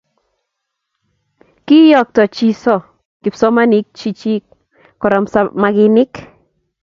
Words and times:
Kiiyokto 1.65 2.21
chiso 2.35 2.75
kipsomaninik 3.21 3.85
chich 3.97 4.25
koromu 5.01 5.27
samakinik 5.33 6.11